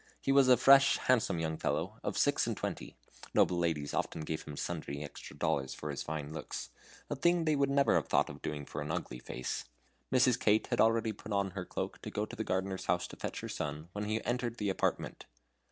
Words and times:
He 0.19 0.31
was 0.31 0.47
a 0.47 0.57
fresh, 0.57 0.97
handsome 0.97 1.37
young 1.37 1.57
fellow, 1.57 1.99
of 2.03 2.17
six 2.17 2.47
and 2.47 2.57
twenty. 2.57 2.97
Noble 3.35 3.59
ladies 3.59 3.93
often 3.93 4.21
gave 4.21 4.41
him 4.45 4.57
sundry 4.57 5.03
extra 5.03 5.37
dollars 5.37 5.75
for 5.75 5.91
his 5.91 6.01
fine 6.01 6.33
looks, 6.33 6.69
a 7.07 7.15
thing 7.15 7.45
they 7.45 7.55
would 7.55 7.69
never 7.69 7.93
have 7.93 8.07
thought 8.07 8.27
of 8.27 8.41
doing 8.41 8.65
for 8.65 8.81
an 8.81 8.89
ugly 8.89 9.19
face. 9.19 9.65
Mrs. 10.11 10.39
Kate 10.39 10.65
had 10.71 10.81
already 10.81 11.11
put 11.11 11.31
on 11.33 11.51
her 11.51 11.65
cloak 11.65 12.01
to 12.01 12.09
go 12.09 12.25
to 12.25 12.35
the 12.35 12.43
gardener's 12.43 12.85
house 12.87 13.05
to 13.09 13.15
fetch 13.15 13.41
her 13.41 13.47
son, 13.47 13.89
when 13.93 14.05
he 14.05 14.25
entered 14.25 14.57
the 14.57 14.69
apartment. 14.71 15.25